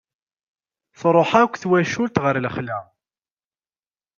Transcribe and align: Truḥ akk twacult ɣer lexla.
Truḥ 0.99 1.31
akk 1.41 1.53
twacult 1.61 2.15
ɣer 2.23 2.35
lexla. 2.43 2.79